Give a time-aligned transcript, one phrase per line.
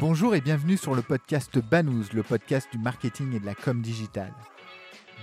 [0.00, 3.82] Bonjour et bienvenue sur le podcast Banous, le podcast du marketing et de la com
[3.82, 4.32] digitale.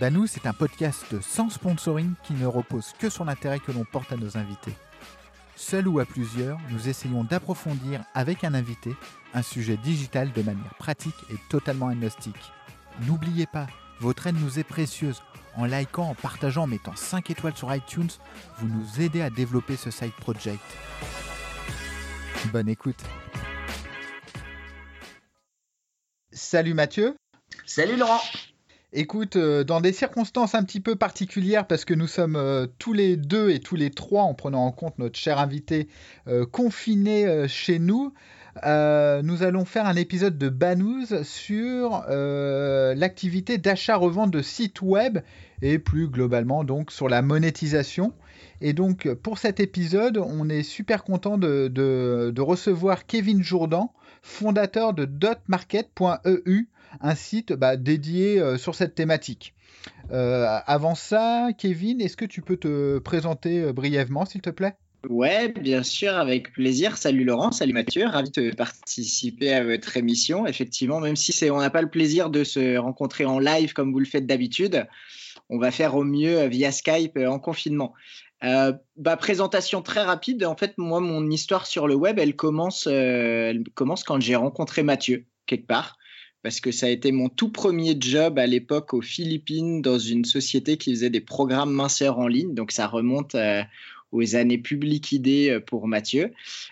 [0.01, 4.11] Banous est un podcast sans sponsoring qui ne repose que sur l'intérêt que l'on porte
[4.11, 4.73] à nos invités.
[5.55, 8.93] Seul ou à plusieurs, nous essayons d'approfondir avec un invité
[9.33, 12.51] un sujet digital de manière pratique et totalement agnostique.
[13.07, 13.67] N'oubliez pas,
[14.01, 15.21] votre aide nous est précieuse.
[15.55, 18.11] En likant, en partageant, en mettant 5 étoiles sur iTunes,
[18.57, 20.59] vous nous aidez à développer ce side project.
[22.51, 23.01] Bonne écoute.
[26.45, 27.15] Salut Mathieu.
[27.65, 28.21] Salut Laurent.
[28.93, 32.93] Écoute, euh, dans des circonstances un petit peu particulières, parce que nous sommes euh, tous
[32.93, 35.87] les deux et tous les trois, en prenant en compte notre cher invité,
[36.27, 38.13] euh, confinés chez nous,
[38.63, 45.19] nous allons faire un épisode de Banous sur l'activité d'achat-revente de sites web
[45.61, 48.13] et plus globalement donc sur la monétisation.
[48.61, 55.05] Et donc pour cet épisode, on est super content de, recevoir Kevin Jourdan, fondateur de
[55.05, 56.69] dotmarket.eu,
[57.01, 59.53] un site bah, dédié euh, sur cette thématique.
[60.11, 64.75] Euh, avant ça, Kevin, est-ce que tu peux te présenter euh, brièvement, s'il te plaît?
[65.09, 66.97] Ouais, bien sûr, avec plaisir.
[66.97, 70.47] Salut Laurent, salut Mathieu, ravi de participer à votre émission.
[70.47, 73.99] Effectivement, même si on n'a pas le plaisir de se rencontrer en live comme vous
[73.99, 74.87] le faites d'habitude,
[75.49, 77.93] on va faire au mieux via Skype en confinement.
[78.43, 80.43] Euh, bah, présentation très rapide.
[80.43, 84.81] En fait, moi, mon histoire sur le web, elle commence, euh, commence quand j'ai rencontré
[84.81, 85.97] Mathieu, quelque part,
[86.41, 90.25] parce que ça a été mon tout premier job à l'époque aux Philippines dans une
[90.25, 92.55] société qui faisait des programmes minceurs en ligne.
[92.55, 93.61] Donc, ça remonte euh,
[94.11, 96.31] aux années publiques idées euh, pour Mathieu.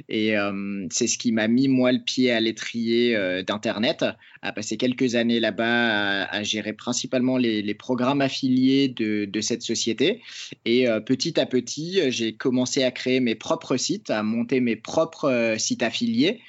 [0.09, 4.05] Et euh, c'est ce qui m'a mis, moi, le pied à l'étrier euh, d'Internet,
[4.41, 10.21] à passer quelques années là-bas, à, gérer principalement les, programmes affiliés de, cette société.
[10.65, 15.55] Et petit à petit, j'ai commencé à créer mes propres sites, à monter mes propres
[15.57, 16.41] sites affiliés.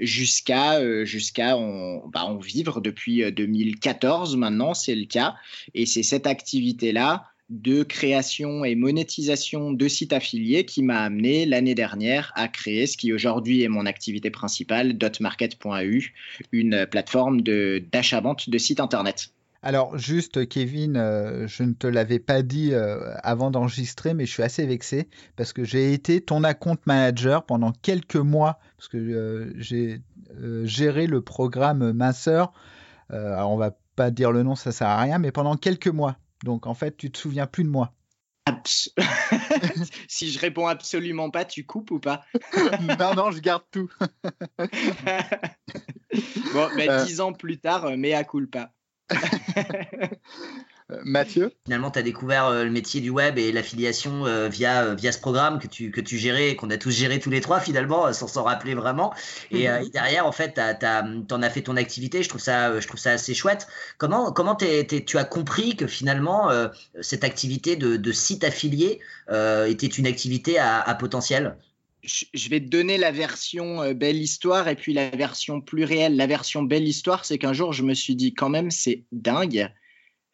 [0.00, 5.34] jusqu'à jusqu'à bah, en vivre depuis 2014 maintenant c'est le cas
[5.74, 11.46] et c'est cette activité là de création et monétisation de sites affiliés qui m'a amené
[11.46, 16.14] l'année dernière à créer ce qui aujourd'hui est mon activité principale, dotmarket.eu,
[16.52, 19.32] une plateforme d'achat-vente de, sites internet.
[19.62, 24.32] Alors juste Kevin, euh, je ne te l'avais pas dit euh, avant d'enregistrer, mais je
[24.32, 28.98] suis assez vexé parce que j'ai été ton account manager pendant quelques mois, parce que
[28.98, 30.00] euh, j'ai
[30.64, 32.52] géré le programme Minceur.
[33.08, 36.18] alors on va pas dire le nom, ça sert à rien, mais pendant quelques mois.
[36.44, 37.92] Donc en fait, tu te souviens plus de moi.
[40.08, 42.24] si je réponds absolument pas, tu coupes ou pas?
[42.98, 43.90] Non, non, je garde tout.
[46.52, 47.04] bon, mais euh.
[47.04, 48.72] dix ans plus tard, euh, mais à culpa.
[50.90, 54.94] Euh, Mathieu Finalement, tu as découvert euh, le métier du web et l'affiliation euh, via,
[54.94, 57.60] via ce programme que tu, que tu gérais, qu'on a tous géré tous les trois
[57.60, 59.12] finalement, sans s'en rappeler vraiment.
[59.50, 59.90] Et, mhm.
[59.90, 62.22] derrière, en fait, tu en as fait ton activité.
[62.22, 63.66] Je trouve ça, je trouve ça assez chouette.
[63.98, 66.50] Comment, comment tu as compris que finalement,
[67.00, 69.00] cette activité de, site affilié
[69.30, 71.56] était une activité à, potentiel?
[72.02, 76.16] Je vais te donner la version belle histoire et puis la version plus réelle.
[76.16, 79.70] La version belle histoire, c'est qu'un jour, je me suis dit quand même, c'est dingue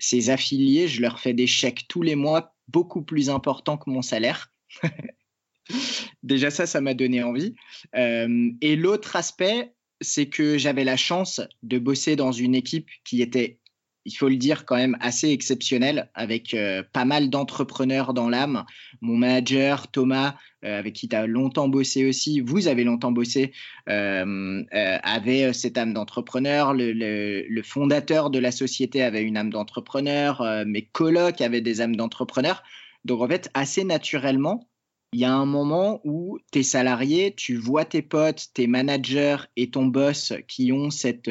[0.04, 4.03] ces affiliés, je leur fais des chèques tous les mois beaucoup plus importants que mon
[4.03, 4.53] salaire.
[6.22, 7.54] Déjà ça, ça m'a donné envie.
[7.97, 13.22] Euh, et l'autre aspect, c'est que j'avais la chance de bosser dans une équipe qui
[13.22, 13.59] était
[14.04, 18.65] il faut le dire, quand même assez exceptionnel, avec euh, pas mal d'entrepreneurs dans l'âme.
[19.00, 23.53] Mon manager, Thomas, euh, avec qui tu as longtemps bossé aussi, vous avez longtemps bossé,
[23.88, 26.75] euh, avait cette âme d'entrepreneur.
[26.75, 30.65] Le, fondateur de la société avait une âme d'entrepreneur.
[30.66, 32.62] mes colocs avaient des âmes d'entrepreneur.
[33.04, 34.69] Donc, en fait, assez naturellement,
[35.12, 39.71] il y a un moment où tes salariés, tu vois tes potes, tes managers et
[39.71, 41.31] ton boss qui ont cette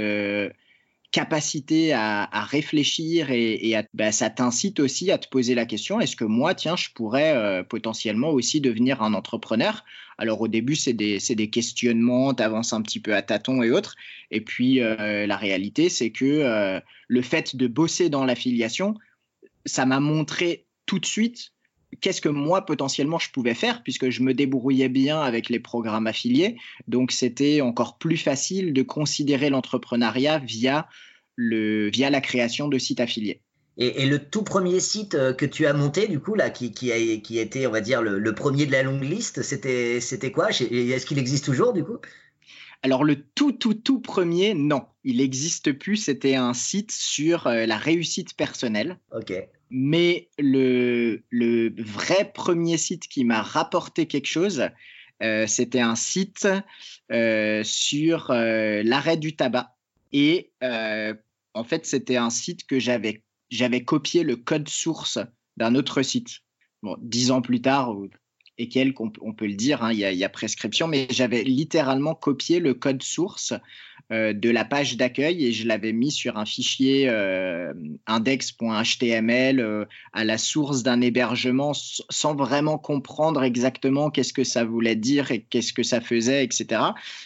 [1.14, 6.26] capacité à, réfléchir et, bah, ça t'incite aussi à te poser la question est-ce que
[6.26, 9.86] moi, tiens, je pourrais euh, potentiellement aussi devenir un entrepreneur?
[10.18, 13.70] Alors au début, c'est des, des, questionnements, tu avances un petit peu à tâtons et
[13.70, 13.96] autres.
[14.32, 18.96] Et puis euh, la réalité, c'est que euh, le fait de bosser dans l'affiliation,
[19.68, 21.53] ça m'a montré tout de suite
[22.04, 26.06] qu'est-ce que moi potentiellement je pouvais faire puisque je me débrouillais bien avec les programmes
[26.06, 26.58] affiliés.
[26.88, 30.88] Donc c'était encore plus facile de considérer l'entrepreneuriat via,
[31.36, 33.40] le, via la création de sites affiliés.
[33.78, 36.92] Et, le tout premier site euh, que tu as monté, du coup, là, qui, qui,
[36.92, 40.50] a, qui était, on va dire, le, premier de la longue liste, c'était, c'était quoi?
[40.52, 41.98] Est-ce qu'il existe toujours, du coup?
[42.84, 45.96] Alors le tout tout tout premier, non, il n'existe plus.
[45.96, 49.00] C'était un site sur euh, la réussite personnelle.
[49.16, 49.34] Ok.
[49.76, 51.24] Mais le,
[51.82, 54.70] vrai premier site qui m'a rapporté quelque chose,
[55.48, 56.48] C'était un site
[57.64, 59.76] sur l'arrêt du tabac.
[60.12, 65.20] Et en fait, c'était un site que j'avais j'avais copié le code source
[65.58, 66.40] d'un autre site.
[66.82, 67.96] Bon, dix ans plus tard,
[68.58, 72.60] et quelques, on, peut le dire, hein, il, y a, prescription, mais j'avais littéralement copié
[72.60, 73.54] le code source
[74.12, 77.74] euh, de la page d'accueil et je l'avais mis sur un fichier euh,
[78.06, 84.96] index.html euh, à la source d'un hébergement sans vraiment comprendre exactement qu'est-ce que ça voulait
[84.96, 86.82] dire et qu'est-ce que ça faisait, etc.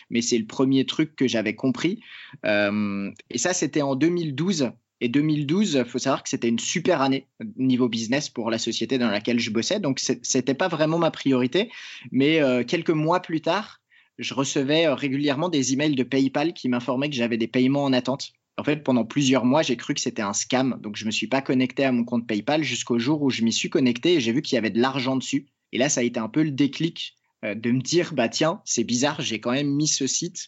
[0.09, 2.01] Mais c'est le premier truc que j'avais compris.
[2.45, 4.71] et ça, c'était en 2012.
[4.99, 7.27] Et 2012, il faut savoir que c'était une super année
[7.57, 9.79] niveau business pour la société dans laquelle je bossais.
[9.79, 11.69] Donc, ce n'était pas vraiment ma priorité.
[12.11, 13.81] Mais euh, quelques mois plus tard,
[14.17, 17.93] je recevais euh, régulièrement des emails de PayPal qui m'informaient que j'avais des paiements en
[17.93, 18.31] attente.
[18.57, 20.79] En fait, pendant plusieurs mois, j'ai cru que c'était un scam.
[20.81, 23.43] Donc, je ne me suis pas connecté à mon compte PayPal jusqu'au jour où je
[23.43, 25.47] m'y suis connecté et j'ai vu qu'il y avait de l'argent dessus.
[25.71, 27.15] Et là, ça a été un peu le déclic
[27.45, 30.47] euh, de me dire, bah tiens, c'est bizarre, j'ai quand même mis ce site.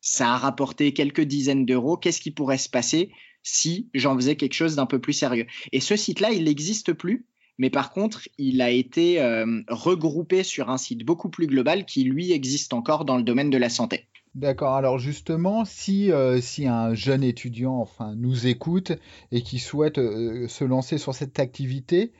[0.00, 1.96] Ça a rapporté quelques dizaines d'euros.
[1.96, 3.10] Qu'est-ce qui pourrait se passer?
[3.42, 5.46] Si j'en faisais quelque chose d'un peu plus sérieux.
[5.72, 7.26] Et ce site-là, il n'existe plus,
[7.60, 12.04] mais par contre, il a été euh, regroupé sur un site beaucoup plus global qui,
[12.04, 14.06] lui, existe encore dans le domaine de la santé.
[14.34, 14.76] D'accord.
[14.76, 18.92] Alors justement, si, euh, un jeune étudiant enfin, nous écoute
[19.30, 22.12] et qui souhaite euh, se lancer sur cette activité,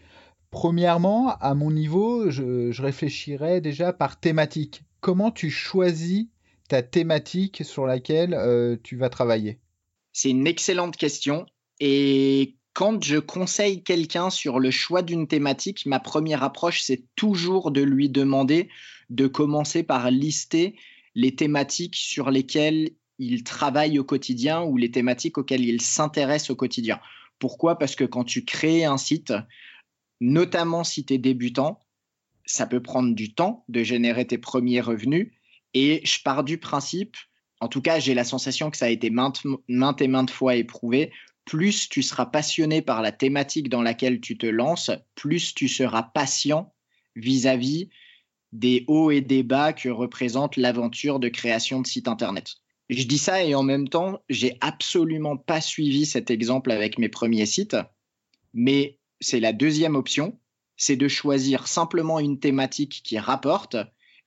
[0.51, 4.83] premièrement, à mon niveau, je réfléchirais déjà par thématique.
[5.01, 6.27] Comment tu choisis
[6.69, 9.59] ta thématique sur laquelle tu vas travailler?
[10.21, 11.47] C'est une excellente question.
[11.81, 17.71] Et quand je conseille quelqu'un sur le choix d'une thématique, ma première approche, c'est toujours
[17.71, 18.69] de lui demander
[19.09, 20.77] de commencer par lister
[21.15, 26.55] les thématiques sur lesquelles il travaille au quotidien ou les thématiques auxquelles il s'intéresse au
[26.55, 27.01] quotidien.
[27.39, 27.79] Pourquoi?
[27.79, 29.33] Parce que quand tu crées un site,
[30.21, 31.87] notamment si tu es débutant,
[32.45, 35.33] ça peut prendre du temps de générer tes premiers revenus.
[35.73, 37.17] Et je pars du principe
[37.61, 39.43] en tout cas, j'ai la sensation que ça a été maintes,
[40.01, 41.13] et maintes fois éprouvé.
[41.45, 46.03] Plus tu seras passionné par la thématique dans laquelle tu te lances, plus tu seras
[46.03, 46.73] patient
[47.17, 47.91] vis-à-vis
[48.53, 52.57] des hauts et des bas que représente l'aventure de création de site internet.
[52.89, 57.09] Je dis ça et en même temps, j'ai absolument pas suivi cet exemple avec mes
[57.09, 57.77] premiers sites,
[58.53, 60.39] mais c'est la deuxième option,
[60.77, 63.77] c'est de choisir simplement une thématique qui rapporte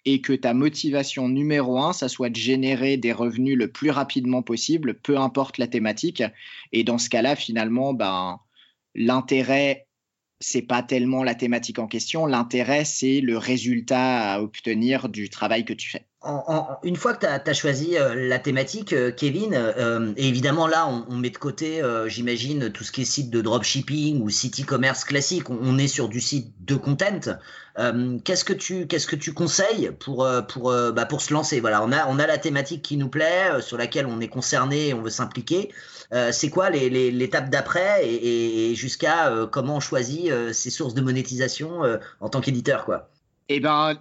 [0.05, 4.41] et que ta motivation numéro un, ça soit de générer des revenus le plus rapidement
[4.41, 6.23] possible, peu importe la thématique.
[6.71, 8.39] Et dans ce cas-là, finalement, ben,
[8.95, 9.87] l'intérêt,
[10.39, 12.25] c'est pas tellement la thématique en question.
[12.25, 16.05] L'intérêt, c'est le résultat à obtenir du travail que tu fais
[16.83, 20.87] une fois que tu as, choisi euh, la thématique, euh, Kevin, euh, et évidemment là,
[20.87, 25.03] on, met de côté, j'imagine, tout ce qui est site de dropshipping ou site e-commerce
[25.03, 27.37] classique, on, est sur du site de content.
[28.23, 31.59] qu'est-ce que tu qu'est-ce que tu conseilles pour pour bah, pour se lancer?
[31.59, 34.89] Voilà, on a on a la thématique qui nous plaît, sur laquelle on est concerné,
[34.89, 35.71] et on veut s'impliquer.
[36.31, 41.81] c'est quoi l'étape d'après et, et jusqu'à comment on choisit ses sources de monétisation
[42.19, 43.09] en tant qu'éditeur, quoi?
[43.49, 43.97] Eh ben,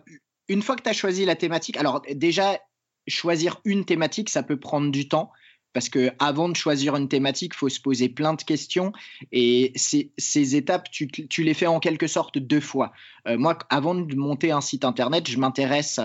[0.48, 2.58] une fois que tu as choisi la thématique, alors déjà,
[3.06, 5.32] choisir une thématique, ça peut prendre du temps.
[5.72, 8.92] Parce que avant de choisir une thématique, il faut se poser plein de questions.
[9.32, 11.08] Et ces, étapes, tu,
[11.38, 12.92] les fais en quelque sorte deux fois.
[13.26, 15.98] Euh, moi, avant de monter un site internet, je m'intéresse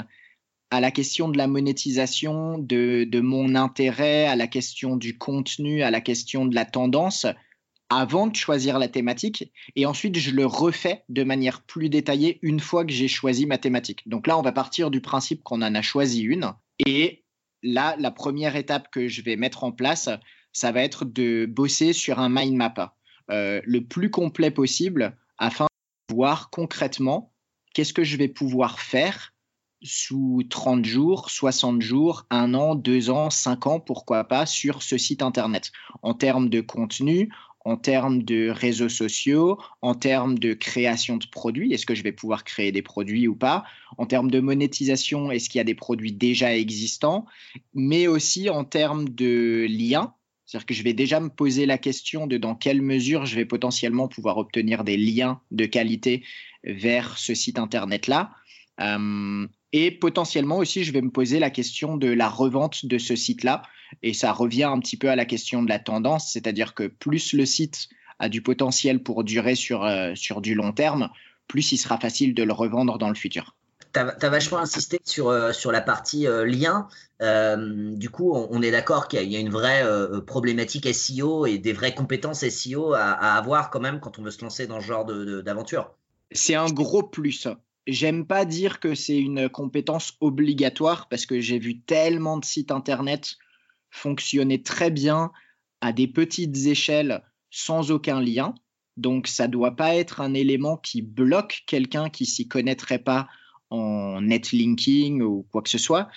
[0.70, 5.92] à la question de la monétisation, de, mon intérêt, à la question du contenu, à
[5.92, 7.26] la question de la tendance
[7.90, 12.60] avant de choisir la thématique et ensuite je le refais de manière plus détaillée une
[12.60, 14.08] fois que j'ai choisi ma thématique.
[14.08, 16.54] Donc là, on va partir du principe qu'on en a choisi une
[16.86, 17.24] et
[17.64, 20.10] là, la première étape que je vais mettre en place,
[20.54, 22.96] ça va être de bosser sur un mind map
[23.30, 25.68] euh, le plus complet possible afin
[26.10, 27.34] de voir concrètement
[27.74, 29.34] qu'est-ce que je vais pouvoir faire
[29.84, 34.98] sous 30 jours, 60 jours, un an, deux ans, cinq ans, pourquoi pas, sur ce
[34.98, 35.72] site Internet.
[36.02, 37.30] En termes de contenu,
[37.68, 42.14] en termes de réseaux sociaux, en termes de création de produits, est-ce que je vais
[42.14, 43.66] pouvoir créer des produits ou pas,
[43.98, 47.26] en termes de monétisation, est-ce qu'il y a des produits déjà existants,
[47.74, 50.14] mais aussi en termes de liens.
[50.46, 53.44] C'est-à-dire que je vais déjà me poser la question de dans quelle mesure je vais
[53.44, 56.24] potentiellement pouvoir obtenir des liens de qualité
[56.64, 58.32] vers ce site Internet-là.
[58.80, 63.16] Euh, et potentiellement aussi, je vais me poser la question de la revente de ce
[63.16, 63.64] site-là.
[64.04, 67.34] Et ça revient un petit peu à la question de la tendance, c'est-à-dire que plus
[67.34, 71.10] le site a du potentiel pour durer sur, euh, sur du long terme,
[71.48, 73.56] plus il sera facile de le revendre dans le futur.
[73.94, 76.88] Tu as, vachement insisté sur, euh, sur la partie euh, lien.
[77.20, 79.84] du coup, on, est d'accord qu'il y, a une vraie
[80.26, 84.42] problématique SEO et des vraies compétences SEO à, avoir quand même quand on veut se
[84.42, 85.96] lancer dans ce genre d'aventure.
[86.32, 87.48] C'est un gros plus.
[87.88, 92.72] J'aime pas dire que c'est une compétence obligatoire parce que j'ai vu tellement de sites
[92.72, 93.38] internet
[93.90, 95.32] fonctionner très bien
[95.82, 98.54] à des petites échelles sans aucun lien.
[98.98, 103.28] Donc ça doit pas être un élément qui bloque quelqu'un qui s'y connaîtrait pas
[103.70, 106.10] en netlinking ou quoi que ce soit.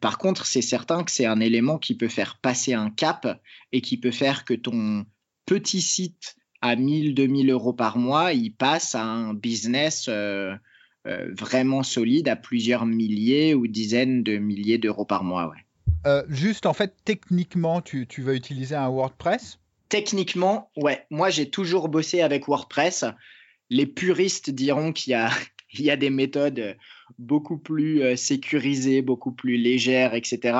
[0.00, 3.40] Par contre, c'est certain que c'est un élément qui peut faire passer un cap
[3.72, 5.06] et qui peut faire que ton
[5.44, 10.54] petit site à 1000, 2000 euros par mois, il passe à un business euh,
[11.38, 15.48] vraiment solide à plusieurs milliers ou dizaines de milliers d'euros par mois.
[15.48, 15.66] Ouais.
[16.06, 19.58] Euh, juste en fait, techniquement, tu, tu vas utiliser un WordPress?
[19.88, 21.04] Techniquement, ouais.
[21.10, 23.04] Moi, j'ai toujours bossé avec WordPress.
[23.70, 25.30] Les puristes diront qu'il y a,
[25.74, 26.76] il y a des méthodes
[27.18, 30.58] beaucoup plus euh, sécurisées, beaucoup plus légères, etc.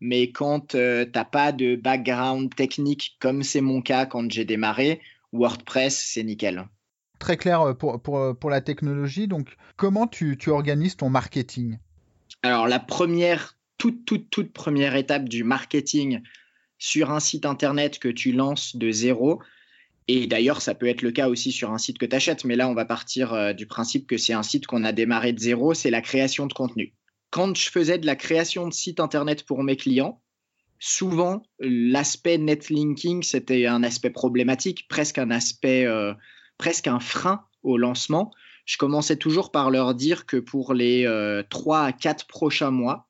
[0.00, 4.44] Mais quand euh, tu n'as pas de background technique, comme c'est mon cas quand j'ai
[4.46, 5.00] démarré,
[5.32, 6.66] WordPress, c'est nickel.
[7.18, 9.26] Très clair euh, pour, pour, pour, la technologie.
[9.26, 11.78] Donc, comment tu, tu organises ton marketing?
[12.42, 16.20] Alors, la première, toute, toute, toute première étape du marketing
[16.78, 19.40] sur un site internet que tu lances de zéro,
[20.08, 22.54] et d'ailleurs, ça peut être le cas aussi sur un site que tu achètes, mais
[22.54, 25.40] là, on va partir euh, du principe que c'est un site qu'on a démarré de
[25.40, 26.94] zéro, c'est la création de contenu.
[27.30, 30.22] Quand je faisais de la création de sites Internet pour mes clients,
[30.78, 36.14] souvent, l'aspect netlinking, c'était un aspect problématique, presque un aspect, euh,
[36.58, 38.32] presque un frein au lancement.
[38.64, 43.08] Je commençais toujours par leur dire que pour les euh, trois à quatre prochains mois,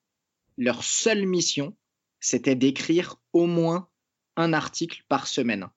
[0.59, 1.77] leur seule mission,
[2.21, 3.89] c'était d'écrire au moins
[4.37, 5.69] un article par semaine.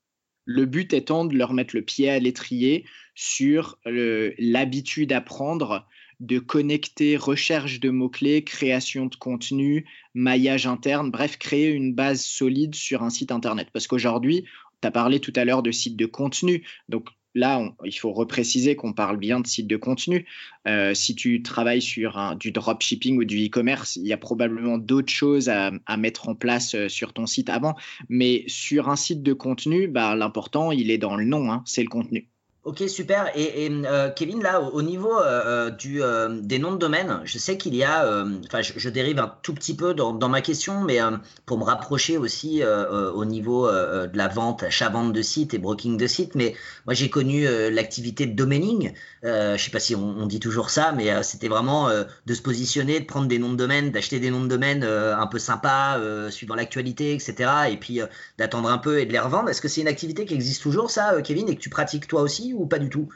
[0.46, 5.86] Le but étant de leur mettre le pied à l'étrier sur l'habitude à prendre
[6.20, 12.76] de connecter recherche de mots-clés, création de contenu, maillage interne, bref, créer une base solide
[12.76, 13.70] sur un site Internet.
[13.72, 14.46] Parce qu'aujourd'hui,
[14.82, 16.66] tu as parlé tout à l'heure de sites de contenu.
[16.90, 20.26] Donc, là, il faut repréciser qu'on parle bien de sites de contenu.
[20.68, 25.12] Euh, si tu travailles sur du dropshipping ou du e-commerce, il y a probablement d'autres
[25.12, 27.76] choses à, mettre en place euh, sur ton site avant.
[28.08, 31.84] Mais sur un site de contenu, bah, l'important, il est dans le nom, hein, c'est
[31.84, 32.30] le contenu.
[32.70, 33.32] Ok, super.
[33.34, 37.74] Et, euh, Kevin, là, au, niveau euh, euh, des noms de domaine, je sais qu'il
[37.74, 38.06] y a,
[38.46, 41.00] enfin, je, dérive un tout petit peu dans, ma question, mais
[41.48, 46.06] pour me rapprocher aussi au niveau de la vente, achat-vente de sites et broking de
[46.06, 46.54] sites, mais
[46.86, 48.94] moi j'ai connu l'activité de domaining.
[49.24, 53.06] je sais pas si on, dit toujours ça, mais c'était vraiment de se positionner, de
[53.06, 55.98] prendre des noms de domaine, d'acheter des noms de domaine un peu sympas,
[56.30, 57.50] suivant l'actualité, etc.
[57.72, 58.02] Et puis
[58.38, 59.50] d'attendre un peu et de les revendre.
[59.50, 62.22] Est-ce que c'est une activité qui existe toujours, ça, Kevin, et que tu pratiques toi
[62.22, 63.10] aussi ou pas du tout?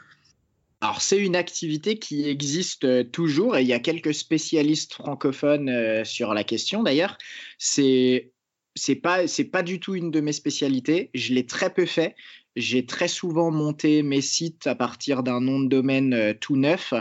[0.84, 5.70] Alors, c'est une activité qui existe euh, toujours et il y a quelques spécialistes francophones
[5.70, 7.16] euh, sur la question d'ailleurs.
[7.56, 8.32] C'est
[8.74, 11.10] c'est pas c'est pas du tout une de mes spécialités.
[11.14, 12.14] Je l'ai très peu fait.
[12.54, 16.92] J'ai très souvent monté mes sites à partir d'un nom de domaine euh, tout neuf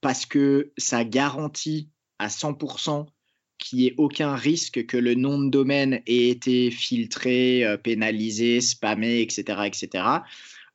[0.00, 3.04] parce que ça garantit à 100%
[3.58, 9.20] qu'il n'y ait aucun risque que le nom de domaine ait été filtré, pénalisé, spammé,
[9.20, 10.04] etc., etc.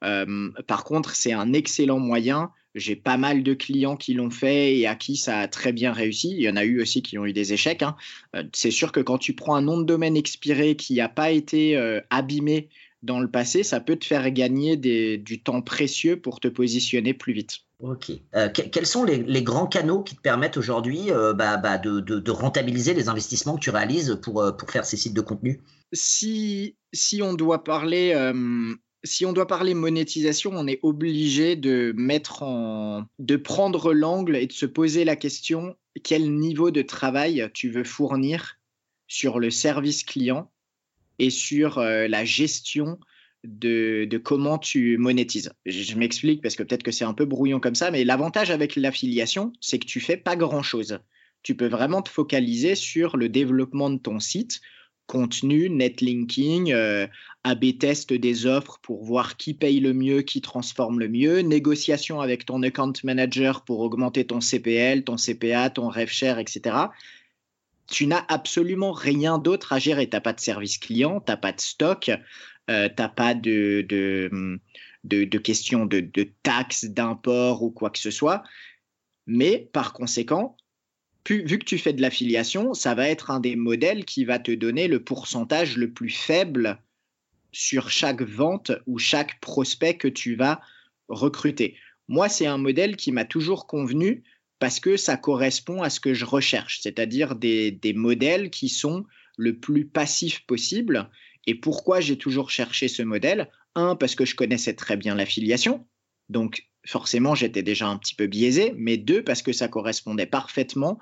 [0.03, 2.51] Euh, par contre, c'est un excellent moyen.
[2.73, 5.91] J'ai pas mal de clients qui l'ont fait et à qui ça a très bien
[5.91, 6.31] réussi.
[6.31, 7.83] Il y en a eu aussi qui ont eu des échecs.
[7.83, 7.95] Hein.
[8.35, 11.31] Euh, c'est sûr que quand tu prends un nom de domaine expiré qui n'a pas
[11.31, 12.69] été euh, abîmé
[13.03, 17.33] dans le passé, ça peut te faire gagner du temps précieux pour te positionner plus
[17.33, 17.61] vite.
[17.79, 18.11] Ok.
[18.53, 23.55] quels sont les, grands canaux qui te permettent aujourd'hui bah, bah, de, rentabiliser les investissements
[23.55, 25.61] que tu réalises pour, pour faire ces sites de contenu?
[25.91, 28.13] Si, si on doit parler
[29.03, 34.47] si on doit parler monétisation, on est obligé de mettre en, de prendre l'angle et
[34.47, 38.59] de se poser la question quel niveau de travail tu veux fournir
[39.07, 40.51] sur le service client
[41.19, 42.99] et sur euh, la gestion
[43.43, 45.51] de, comment tu monétises.
[45.65, 48.75] Je, m'explique parce que peut-être que c'est un peu brouillon comme ça, mais l'avantage avec
[48.75, 50.99] l'affiliation, c'est que tu fais pas grand-chose.
[51.43, 54.61] Tu peux vraiment te focaliser sur le développement de ton site
[55.07, 57.05] contenu, netlinking, euh,
[57.43, 62.21] AB test des offres pour voir qui paye le mieux, qui transforme le mieux, négociation
[62.21, 66.75] avec ton account manager pour augmenter ton CPL, ton CPA, ton RevShare, etc.
[67.87, 70.07] Tu n'as absolument rien d'autre à gérer.
[70.07, 72.11] Tu n'as pas de service client, tu n'as pas de stock,
[72.69, 73.85] euh, tu n'as pas de,
[75.03, 78.43] de, questions de, de taxes, d'import ou quoi que ce soit.
[79.25, 80.55] Mais par conséquent,
[81.27, 84.51] vu que tu fais de l'affiliation, ça va être un des modèles qui va te
[84.51, 86.79] donner le pourcentage le plus faible
[87.51, 90.61] sur chaque vente ou chaque prospect que tu vas
[91.07, 91.75] recruter.
[92.07, 94.23] Moi, c'est un modèle qui m'a toujours convenu
[94.59, 99.05] parce que ça correspond à ce que je recherche, c'est-à-dire des, des, modèles qui sont
[99.37, 101.09] le plus passifs possible.
[101.47, 103.49] Et pourquoi j'ai toujours cherché ce modèle?
[103.73, 105.87] Un, parce que je connaissais très bien l'affiliation.
[106.29, 110.99] Donc, forcément, j'étais déjà un petit peu biaisé, mais deux, parce que ça correspondait parfaitement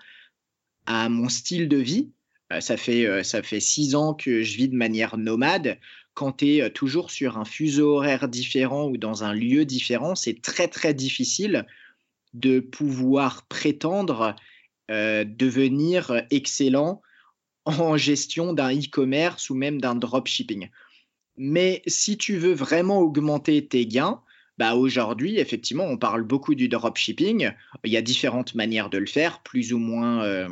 [0.86, 2.12] à mon style de vie.
[2.52, 5.80] Euh, ça, fait, euh, ça fait six ans que je vis de manière nomade.
[6.20, 10.42] Quand tu es toujours sur un fuseau horaire différent ou dans un lieu différent, c'est
[10.42, 11.66] très, très difficile
[12.34, 14.36] de pouvoir prétendre
[14.90, 17.02] devenir excellent
[17.64, 20.68] en gestion d'un e-commerce ou même d'un dropshipping.
[21.38, 24.22] Mais si tu veux vraiment augmenter tes gains,
[24.58, 27.54] bah aujourd'hui, effectivement, on parle beaucoup du dropshipping.
[27.86, 30.50] Il y a différentes manières de le faire, plus ou moins euh,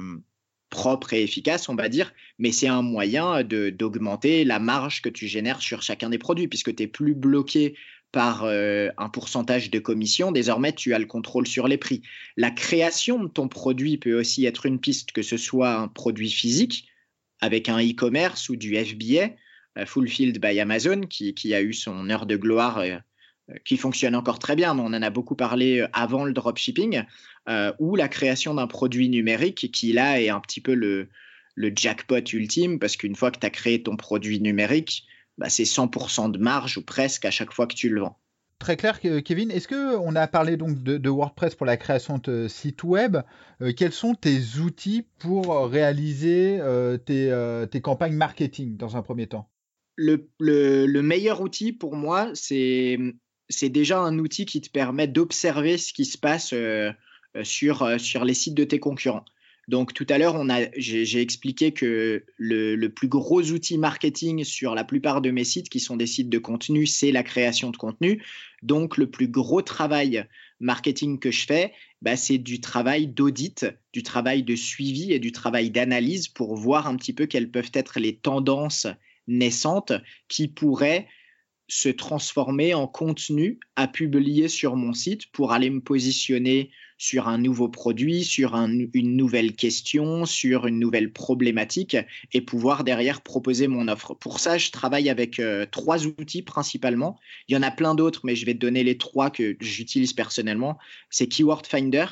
[0.70, 5.28] propres et efficaces, on va dire, mais c'est un moyen d'augmenter la marge que tu
[5.28, 7.76] génères sur chacun des produits, puisque tu es plus bloqué
[8.12, 12.02] par euh, un pourcentage de commission, désormais tu as le contrôle sur les prix.
[12.38, 16.32] La création de ton produit peut aussi être une piste, que ce soit un produit
[16.32, 16.88] physique
[17.40, 19.32] avec un e-commerce ou du FBA,
[19.78, 23.00] euh, Fulfilled by Amazon, qui, a eu son heure de gloire, euh, euh,
[23.66, 27.04] qui fonctionne encore très bien, mais on en a beaucoup parlé avant le dropshipping,
[27.80, 31.10] ou la création d'un produit numérique qui là est un petit peu le,
[31.76, 35.06] jackpot ultime, parce qu'une fois que tu as créé ton produit numérique,
[35.38, 38.18] bah, c'est 100% de marge ou presque à chaque fois que tu le vends.
[38.60, 39.52] Très clair, Kevin.
[39.52, 43.18] Est-ce que on a parlé donc de, WordPress pour la création de sites web
[43.76, 46.60] Quels sont tes outils pour réaliser
[47.06, 49.48] tes, campagnes marketing dans un premier temps?
[49.96, 52.98] Le, meilleur outil pour moi, c'est
[53.70, 56.92] déjà un outil qui te permet d'observer ce qui se passe euh,
[57.36, 59.26] euh, sur, euh, sur les sites de tes concurrents.
[59.68, 60.42] Donc tout à l'heure,
[60.78, 65.68] j'ai expliqué que le, le, plus gros outil marketing sur la plupart de mes sites,
[65.68, 68.24] qui sont des sites de contenu, c'est la création de contenu.
[68.64, 70.26] Donc le plus gros travail
[70.62, 75.34] marketing que je fais, bah, c'est du travail d'audit, du travail de suivi et du
[75.34, 78.88] travail d'analyse pour voir un petit peu quelles peuvent être les tendances
[79.28, 79.92] naissante
[80.30, 81.08] qui pourrait
[81.68, 87.38] se transformer en contenu à publier sur mon site pour aller me positionner sur un
[87.38, 91.98] nouveau produit, sur une nouvelle question, sur une nouvelle problématique
[92.34, 94.16] et pouvoir derrière proposer mon offre.
[94.16, 97.20] Pour ça, je travaille avec euh, trois outils principalement.
[97.48, 100.14] Il y en a plein d'autres, mais je vais te donner les trois que j'utilise
[100.14, 100.78] personnellement.
[101.10, 102.06] C'est Keyword Finder,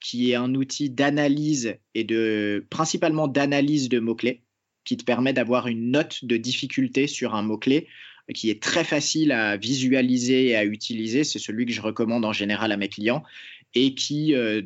[0.00, 4.44] qui est un outil d'analyse et de principalement d'analyse de mots-clés
[4.84, 7.88] qui te permet d'avoir une note de difficulté sur un mot-clé
[8.34, 11.24] qui est très facile à visualiser et à utiliser.
[11.24, 13.22] C'est celui que je recommande en général à mes clients
[13.74, 14.62] et qui, euh,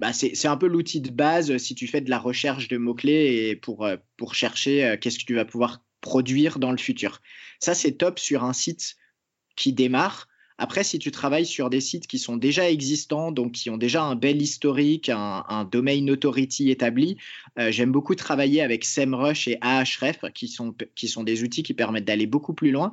[0.00, 3.48] bah c'est un peu l'outil de base si tu fais de la recherche de mots-clés
[3.48, 7.20] et pour, euh, pour chercher euh, qu'est-ce que tu vas pouvoir produire dans le futur.
[7.58, 8.96] Ça, c'est top sur un site
[9.56, 10.27] qui démarre
[10.58, 14.02] après, si tu travailles sur des sites qui sont déjà existants, donc qui ont déjà
[14.02, 17.16] un bel historique, un, domain authority établi,
[17.60, 21.74] euh, j'aime beaucoup travailler avec SEMrush et Ahref, qui sont, qui sont des outils qui
[21.74, 22.90] permettent d'aller beaucoup plus loin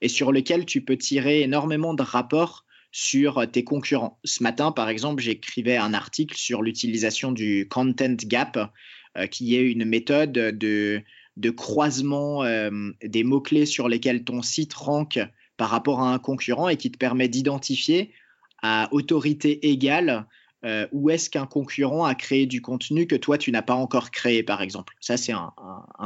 [0.00, 4.20] et sur lesquels tu peux tirer énormément de rapports sur tes concurrents.
[4.24, 8.72] Ce matin, par exemple, j'écrivais un article sur l'utilisation du Content Gap,
[9.16, 11.02] euh, qui est une méthode de,
[11.36, 12.70] de croisement euh,
[13.02, 15.18] des mots-clés sur lesquels ton site rank
[15.58, 18.14] par rapport à un concurrent et qui te permet d'identifier
[18.62, 20.26] à autorité égale
[20.64, 24.10] euh, où est-ce qu'un concurrent a créé du contenu que toi, tu n'as pas encore
[24.10, 24.94] créé, par exemple.
[25.00, 25.52] Ça, c'est un,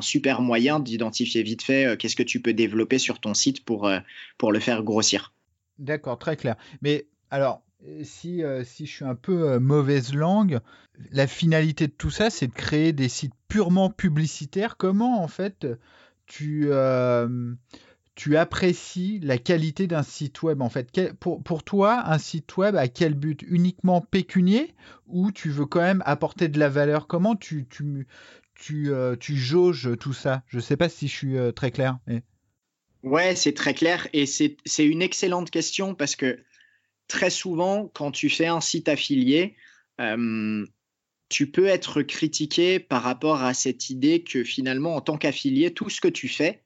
[0.01, 3.87] super moyen d'identifier vite fait euh, qu'est-ce que tu peux développer sur ton site pour,
[3.87, 4.01] euh,
[4.37, 5.33] pour le faire grossir.
[5.79, 6.57] D'accord, très clair.
[6.83, 7.63] Mais alors,
[8.03, 10.61] si, si je suis un peu mauvaise langue,
[11.11, 14.77] la finalité de tout ça, c'est de créer des sites purement publicitaires.
[14.77, 15.67] Comment, en fait,
[16.27, 16.71] tu
[18.15, 21.13] tu apprécies la qualité d'un site web en fait?
[21.15, 23.43] Pour, pour, toi, un site web à quel but?
[23.49, 24.75] Uniquement pécunier
[25.07, 27.07] ou tu veux quand même apporter de la valeur?
[27.07, 28.07] Comment tu, tu,
[28.55, 30.43] tu, euh, tu jauges tout ça?
[30.49, 31.99] Je ne sais pas si je suis euh, très clair.
[32.07, 32.23] Mais...
[33.03, 36.39] Ouais, c'est très clair et c'est une excellente question parce que
[37.09, 39.57] très souvent, quand tu fais un site affilié,
[40.01, 40.65] euh,
[41.29, 45.89] tu peux être critiqué par rapport à cette idée que finalement, en tant qu'affilié, tout
[45.89, 46.63] ce que tu fais,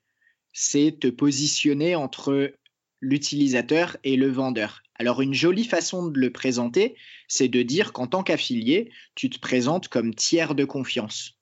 [0.58, 2.54] c'est te positionner entre
[3.02, 4.82] l'utilisateur et le vendeur.
[4.94, 6.96] Alors une jolie façon de le présenter,
[7.28, 11.38] c'est de dire qu'en tant qu'affilié, tu te présentes comme tiers de confiance.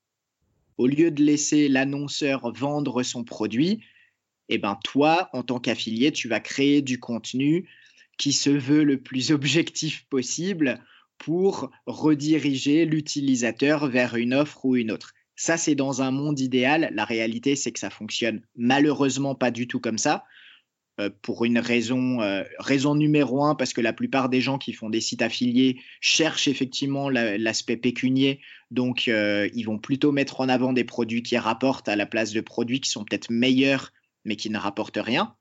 [0.79, 3.85] Au lieu de laisser l'annonceur vendre son produit,
[4.48, 7.68] eh ben toi, en tant qu'affilié, tu vas créer du contenu
[8.18, 10.85] qui se veut le plus objectif possible
[11.18, 15.14] pour rediriger l'utilisateur vers une offre ou une autre.
[15.37, 16.90] Ça, c'est dans un monde idéal.
[16.94, 20.25] La réalité, c'est que ça fonctionne malheureusement pas du tout comme ça.
[21.01, 24.73] Euh, pour une raison, euh, raison numéro un, parce que la plupart des gens qui
[24.73, 30.49] font des sites affiliés cherchent effectivement l'aspect pécunier, donc euh, ils vont plutôt mettre en
[30.49, 33.92] avant des produits qui rapportent à la place de produits qui sont peut-être meilleurs,
[34.25, 35.35] mais qui ne rapportent rien.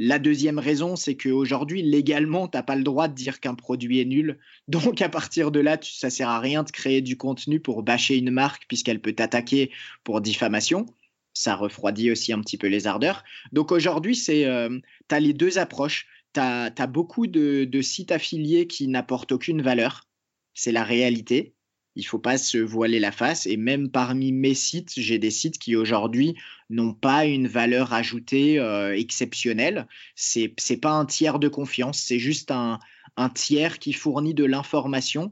[0.00, 3.98] La deuxième raison, c'est qu'aujourd'hui, légalement, tu n'as pas le droit de dire qu'un produit
[3.98, 4.38] est nul.
[4.68, 7.82] Donc, à partir de là, tu, ça sert à rien de créer du contenu pour
[7.82, 9.72] bâcher une marque puisqu'elle peut t'attaquer
[10.04, 10.86] pour diffamation.
[11.34, 13.24] Ça refroidit aussi un petit peu les ardeurs.
[13.50, 16.06] Donc, aujourd'hui, c'est, euh, tu as les deux approches.
[16.32, 20.06] Tu as, beaucoup de, de sites affiliés qui n'apportent aucune valeur.
[20.54, 21.56] C'est la réalité.
[21.96, 23.46] Il faut pas se voiler la face.
[23.46, 26.36] Et même parmi mes sites, j'ai des sites qui aujourd'hui
[26.70, 29.86] n'ont pas une valeur ajoutée euh, exceptionnelle.
[30.14, 32.78] C'est n'est pas un tiers de confiance, c'est juste un,
[33.16, 35.30] un tiers qui fournit de l'information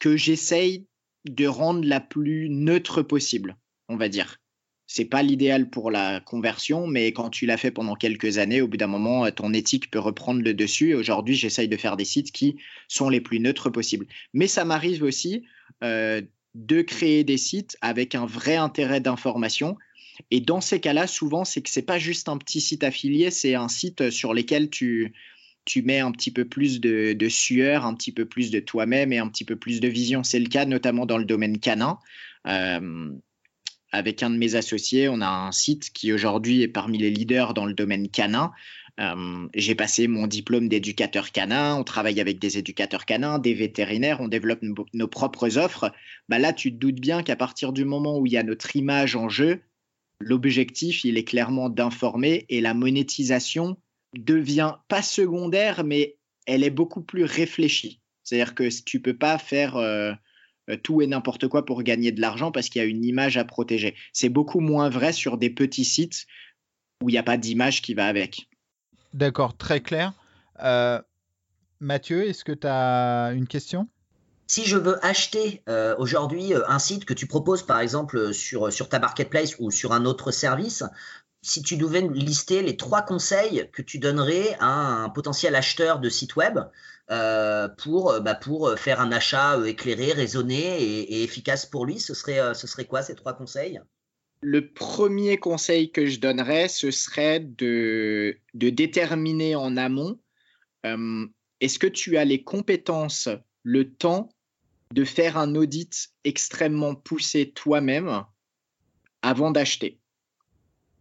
[0.00, 0.86] que j'essaye
[1.24, 3.56] de rendre la plus neutre possible,
[3.88, 4.38] on va dire.
[4.90, 8.68] C'est pas l'idéal pour la conversion, mais quand tu l'as fait pendant quelques années, au
[8.68, 10.94] bout d'un moment, ton éthique peut reprendre le dessus.
[10.94, 12.56] Aujourd'hui, j'essaye de faire des sites qui
[12.88, 14.06] sont les plus neutres possibles.
[14.32, 15.44] Mais ça m'arrive aussi
[15.84, 16.22] euh,
[16.54, 19.76] de créer des sites avec un vrai intérêt d'information.
[20.30, 23.54] Et dans ces cas-là, souvent, c'est que c'est pas juste un petit site affilié, c'est
[23.54, 25.12] un site sur lequel tu,
[25.66, 29.18] tu mets un petit peu plus de, sueur, un petit peu plus de toi-même et
[29.18, 30.24] un petit peu plus de vision.
[30.24, 31.98] C'est le cas notamment dans le domaine canin.
[32.46, 33.12] Euh,
[33.92, 37.54] avec un de mes associés, on a un site qui aujourd'hui est parmi les leaders
[37.54, 38.52] dans le domaine canin.
[39.00, 44.20] Euh, j'ai passé mon diplôme d'éducateur canin, on travaille avec des éducateurs canins, des vétérinaires,
[44.20, 44.60] on développe
[44.92, 45.92] nos, propres offres.
[46.28, 48.74] Bah là, tu te doutes bien qu'à partir du moment où il y a notre
[48.74, 49.62] image en jeu,
[50.20, 53.76] l'objectif, il est clairement d'informer et la monétisation
[54.16, 58.00] devient pas secondaire, mais elle est beaucoup plus réfléchie.
[58.24, 60.12] C'est-à-dire que tu peux pas faire euh,
[60.76, 63.44] tout et n'importe quoi pour gagner de l'argent parce qu'il y a une image à
[63.44, 63.94] protéger.
[64.12, 66.26] C'est beaucoup moins vrai sur des petits sites
[67.02, 68.48] où il n'y a pas d'image qui va avec.
[69.14, 70.12] D'accord, très clair.
[70.62, 71.00] Euh,
[71.80, 73.88] Mathieu, est-ce que tu as une question?
[74.46, 78.72] Si je veux acheter euh, aujourd'hui euh, un site que tu proposes par exemple sur,
[78.72, 80.84] sur ta marketplace ou sur un autre service,
[81.42, 86.08] si tu devais lister les trois conseils que tu donnerais à un potentiel acheteur de
[86.08, 86.58] site web
[87.78, 93.02] pour, bah, pour faire un achat éclairé, raisonné et, efficace pour lui, ce serait, quoi
[93.02, 93.80] ces trois conseils?
[94.40, 100.18] Le premier conseil que je donnerais, ce serait de, déterminer en amont
[100.86, 101.26] euh,
[101.60, 103.28] est-ce que tu as les compétences,
[103.64, 104.28] le temps
[104.92, 108.24] de faire un audit extrêmement poussé toi-même
[109.22, 110.00] avant d'acheter?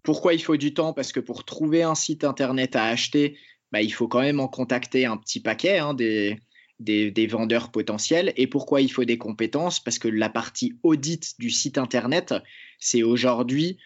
[0.08, 0.94] Pourquoi il faut du temps?
[0.94, 3.38] Parce que pour trouver un site internet à acheter,
[3.74, 8.32] bah, il faut quand même en contacter un petit paquet, hein, des, vendeurs potentiels.
[8.38, 9.82] Et pourquoi il faut des compétences?
[9.82, 12.34] Parce que la partie audit du site Internet,
[12.80, 13.80] c'est aujourd'hui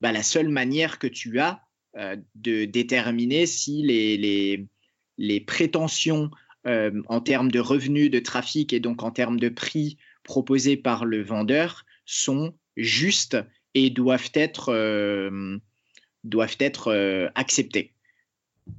[0.00, 1.62] bah, la seule manière que tu as
[1.96, 4.68] euh, de déterminer si les,
[5.16, 6.30] les, prétentions
[6.68, 11.04] euh, en termes de revenus, de trafic et donc en termes de prix proposés par
[11.04, 13.36] le vendeur sont justes
[13.74, 15.58] et doivent être, euh,
[16.24, 17.92] doivent être acceptées.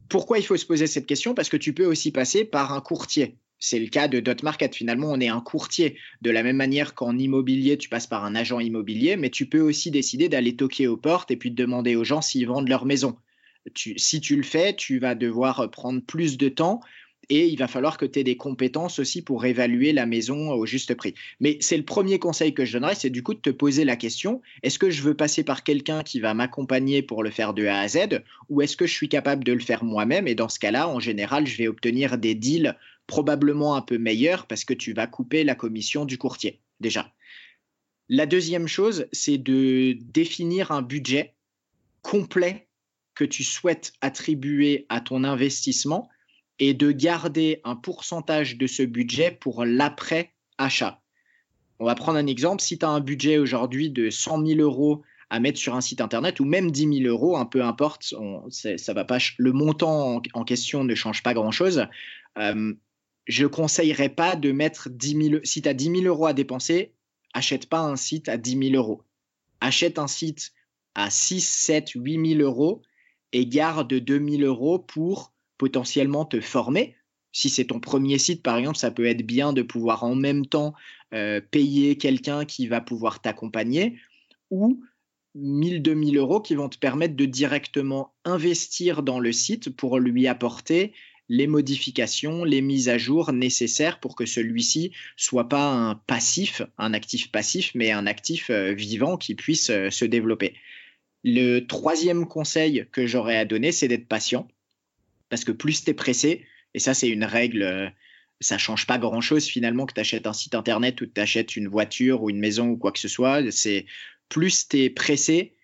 [0.07, 1.33] Pourquoi il faut se poser cette question?
[1.33, 3.37] Parce que tu peux aussi passer par un courtier.
[3.59, 4.73] C'est le cas de Dot Market.
[4.75, 5.97] Finalement, on est un courtier.
[6.21, 9.59] De la même manière qu'en immobilier, tu passes par un agent immobilier, mais tu peux
[9.59, 12.85] aussi décider d'aller toquer aux portes et puis de demander aux gens s'ils vendent leur
[12.85, 13.17] maison.
[13.75, 16.79] si tu le fais, tu vas devoir prendre plus de temps
[17.29, 20.65] et il va falloir que tu aies des compétences aussi pour évaluer la maison au
[20.65, 21.13] juste prix.
[21.39, 23.95] Mais c'est le premier conseil que je donnerais, c'est du coup de te poser la
[23.95, 27.65] question, est-ce que je veux passer par quelqu'un qui va m'accompagner pour le faire de
[27.65, 30.27] A à Z ou est-ce que je suis capable de le faire moi-même?
[30.27, 32.75] Et dans ce cas-là, en général, je vais obtenir des deals
[33.07, 37.11] probablement un peu meilleurs parce que tu vas couper la commission du courtier déjà.
[38.07, 41.35] La deuxième chose, c'est de définir un budget
[42.01, 42.67] complet
[43.13, 46.09] que tu souhaites attribuer à ton investissement
[46.59, 51.01] et de garder un pourcentage de ce budget pour l'après-achat.
[51.79, 52.61] On va prendre un exemple.
[52.61, 56.01] Si tu as un budget aujourd'hui de 100 000 euros à mettre sur un site
[56.01, 58.13] internet ou même 10 000 euros, un peu importe,
[58.49, 61.85] ça va pas, le montant en, question ne change pas grand-chose.
[62.37, 62.73] Euh,
[63.27, 66.33] je ne conseillerais pas de mettre 10 000 Si tu as 10 000 euros à
[66.33, 66.93] dépenser,
[67.33, 69.03] achète pas un site à 10 000 euros.
[69.61, 70.51] Achète un site
[70.95, 72.81] à 6, 7, 8 000 euros
[73.31, 76.95] et garde 2 000 euros pour potentiellement te former.
[77.31, 80.47] Si c'est ton premier site, par exemple, ça peut être bien de pouvoir en même
[80.47, 80.73] temps
[81.13, 83.99] euh, payer quelqu'un qui va pouvoir t'accompagner
[84.49, 84.81] ou
[85.35, 90.25] 1000, 2000 euros qui vont te permettre de directement investir dans le site pour lui
[90.27, 90.93] apporter
[91.31, 96.93] les modifications, les mises à jour nécessaires pour que celui-ci soit pas un passif, un
[96.95, 100.55] actif passif, mais un actif euh, vivant qui puisse euh, se développer.
[101.23, 104.47] Le troisième conseil que j'aurais à donner, c'est d'être patient
[105.29, 107.89] parce que plus tu es pressé, et ça c'est une règle, euh,
[108.39, 111.55] ça change pas grand-chose finalement que tu achètes un site internet ou que tu achètes
[111.55, 113.85] une voiture ou une maison ou quoi que ce soit, c'est
[114.29, 115.55] plus tu es pressé,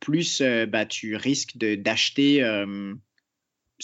[0.00, 2.42] plus bah, tu risques d'acheter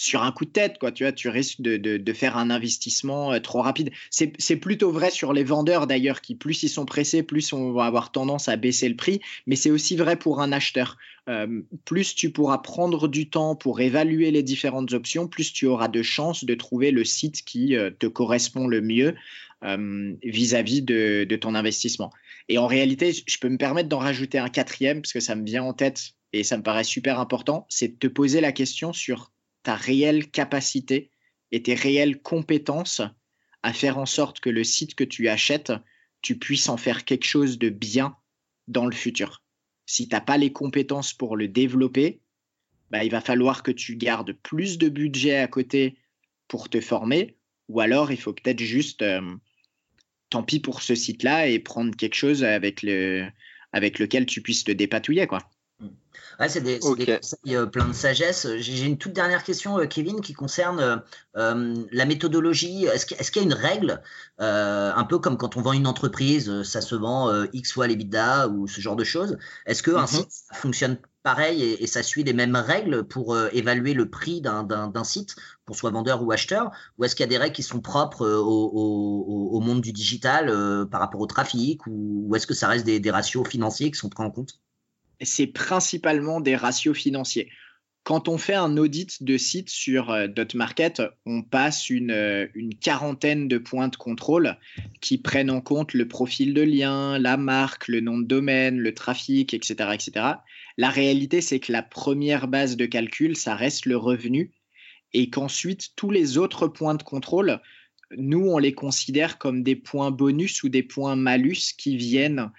[0.01, 0.91] sur un coup de tête, quoi.
[0.91, 3.91] Tu vois, tu risques de, faire un investissement euh, trop rapide.
[4.09, 7.85] C'est plutôt vrai sur les vendeurs d'ailleurs, qui plus ils sont pressés, plus on va
[7.85, 9.21] avoir tendance à baisser le prix.
[9.45, 10.97] Mais c'est aussi vrai pour un acheteur.
[11.29, 15.87] Euh, plus tu pourras prendre du temps pour évaluer les différentes options, plus tu auras
[15.87, 19.15] de chances de trouver le site qui euh, te correspond le mieux
[20.23, 22.09] vis-à-vis de, de ton investissement.
[22.49, 25.45] Et en réalité, je peux me permettre d'en rajouter un quatrième parce que ça me
[25.45, 28.91] vient en tête et ça me paraît super important, c'est de te poser la question
[28.91, 29.31] sur
[29.63, 31.11] ta réelle capacité
[31.51, 33.01] et tes réelles compétences
[33.63, 35.73] à faire en sorte que le site que tu achètes,
[36.21, 38.15] tu puisses en faire quelque chose de bien
[38.67, 39.43] dans le futur.
[39.85, 42.21] Si tu n'as pas les compétences pour le développer,
[42.89, 45.97] bah, il va falloir que tu gardes plus de budget à côté
[46.47, 47.37] pour te former,
[47.69, 49.35] ou alors il faut peut-être juste, euh,
[50.29, 53.27] tant pis pour ce site-là, et prendre quelque chose avec, le,
[53.71, 55.27] avec lequel tu puisses te dépatouiller.
[56.39, 58.47] Ouais, c'est des, conseils euh, plein de sagesse.
[58.57, 61.03] J'ai une toute dernière question, euh, Kevin, qui concerne
[61.37, 62.85] euh, la méthodologie.
[62.85, 64.01] Est-ce qu'il y a une règle,
[64.39, 68.47] un peu comme quand on vend une entreprise, ça se vend X fois les bidas
[68.47, 70.07] ou ce genre de choses Est-ce qu'un un mhm.
[70.07, 75.35] site fonctionne pareil et, ça suit les mêmes règles pour évaluer le prix d'un site,
[75.65, 76.71] qu'on soit vendeur ou acheteur?
[76.97, 80.99] Ou est-ce qu'il y a des règles qui sont propres au, monde du digital par
[80.99, 84.23] rapport au trafic Ou, est-ce que ça reste des, des ratios financiers qui sont pris
[84.23, 84.59] en compte?
[85.21, 87.49] C'est principalement des ratios financiers.
[88.03, 93.47] Quand on fait un audit de site sur euh, DotMarket, on passe euh, une, quarantaine
[93.47, 94.57] de points de contrôle
[95.01, 98.93] qui prennent en compte le profil de lien, la marque, le nom de domaine, le
[98.95, 99.91] trafic, etc.
[99.93, 100.25] etc.
[100.77, 104.51] La réalité, c'est que la première base de calcul, ça reste le revenu
[105.13, 107.61] et qu'ensuite, tous les autres points de contrôle,
[108.17, 112.51] nous, on les considère comme des points bonus ou des points malus qui viennent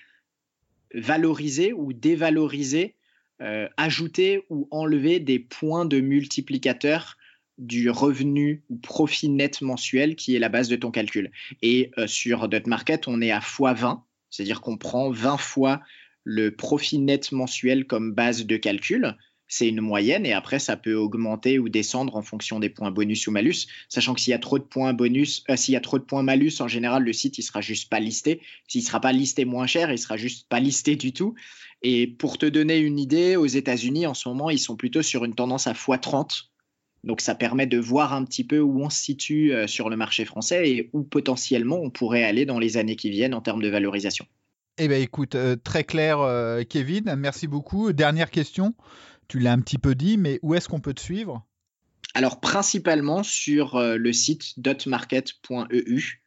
[0.94, 2.96] valoriser ou dévaloriser,
[3.40, 7.16] euh, ajouter ou enlever des points de multiplicateur
[7.58, 11.30] du revenu ou profit net mensuel qui est la base de ton calcul.
[11.60, 15.80] Et euh, sur Dot Market, on est à x20, c'est-à-dire qu'on prend 20 fois
[16.24, 19.16] le profit net mensuel comme base de calcul
[19.52, 23.26] c'est une moyenne et après ça peut augmenter ou descendre en fonction des points bonus
[23.26, 25.80] ou malus, sachant que s'il y a trop de points bonus, euh, s'il y a
[25.80, 28.40] trop de points malus, en général le site il sera juste pas listé.
[28.66, 31.34] S'il sera pas listé moins cher, il sera juste pas listé du tout.
[31.82, 35.22] Et pour te donner une idée, aux États-Unis en ce moment ils sont plutôt sur
[35.26, 36.44] une tendance à x30.
[37.04, 39.96] Donc ça permet de voir un petit peu où on se situe euh, sur le
[39.96, 43.60] marché français et où potentiellement on pourrait aller dans les années qui viennent en termes
[43.60, 44.24] de valorisation.
[44.78, 46.16] Eh bien écoute, euh, très clair
[46.70, 47.92] Kevin, merci beaucoup.
[47.92, 48.74] Dernière question.
[49.28, 51.46] Tu l'as un petit peu dit, mais où est-ce qu'on peut te suivre?
[52.14, 56.22] Alors, principalement sur euh, le site dotmarket.eu.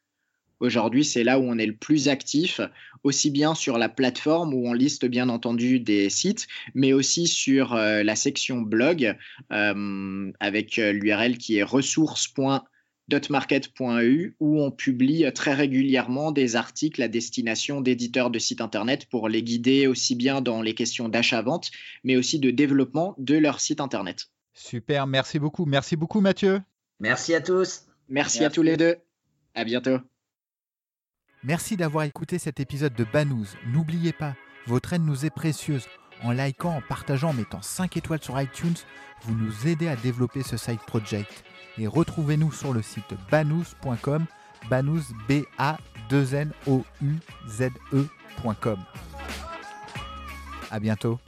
[0.60, 2.62] Aujourd'hui, c'est là où on est le plus actif,
[3.04, 7.74] aussi bien sur la plateforme où on liste bien entendu des sites, mais aussi sur
[7.74, 9.16] euh, la section blog
[9.52, 12.60] euh, avec l'URL qui est ressources.eu
[13.08, 19.30] dotmarket.eu où on publie très régulièrement des articles à destination d'éditeurs de sites internet pour
[19.30, 21.72] les guider aussi bien dans les questions d'achat-vente,
[22.04, 24.28] mais aussi de développement de leur site internet.
[24.54, 25.66] Super, merci beaucoup.
[25.66, 26.62] Merci beaucoup Mathieu.
[27.00, 27.84] Merci à tous.
[28.08, 28.96] Merci, à tous les deux.
[29.54, 29.98] À bientôt.
[31.44, 33.48] Merci d'avoir écouté cet épisode de Banous.
[33.68, 35.86] N'oubliez pas, votre aide nous est précieuse.
[36.24, 38.76] En likant, en partageant, en mettant 5 étoiles sur iTunes,
[39.22, 41.45] vous nous aidez à développer ce side project
[41.78, 44.26] et retrouvez-nous sur le site banous.com,
[44.70, 45.78] banous b a
[46.10, 47.16] 2 n o u
[47.48, 48.80] z e.com.
[50.72, 51.20] À bientôt.